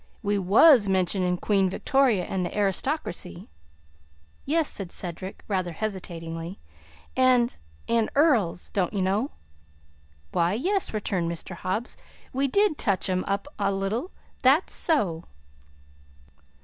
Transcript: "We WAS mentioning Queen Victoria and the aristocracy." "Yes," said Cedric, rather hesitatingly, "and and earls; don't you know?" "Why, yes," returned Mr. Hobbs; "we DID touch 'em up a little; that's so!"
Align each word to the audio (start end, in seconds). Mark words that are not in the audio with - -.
"We 0.23 0.39
WAS 0.39 0.87
mentioning 0.89 1.37
Queen 1.37 1.69
Victoria 1.69 2.25
and 2.25 2.43
the 2.43 2.57
aristocracy." 2.57 3.47
"Yes," 4.47 4.67
said 4.67 4.91
Cedric, 4.91 5.43
rather 5.47 5.73
hesitatingly, 5.73 6.57
"and 7.15 7.55
and 7.87 8.09
earls; 8.15 8.71
don't 8.73 8.93
you 8.95 9.03
know?" 9.03 9.29
"Why, 10.31 10.53
yes," 10.53 10.91
returned 10.91 11.31
Mr. 11.31 11.53
Hobbs; 11.55 11.97
"we 12.33 12.47
DID 12.47 12.79
touch 12.79 13.07
'em 13.09 13.23
up 13.27 13.47
a 13.59 13.71
little; 13.71 14.09
that's 14.41 14.73
so!" 14.73 15.25